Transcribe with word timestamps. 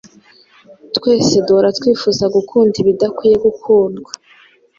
Twese 0.95 1.35
duhora 1.45 1.69
twifuza 1.77 2.23
gukunda 2.35 2.75
ibidakwiriye 2.83 3.37
gukundwa, 3.45 4.11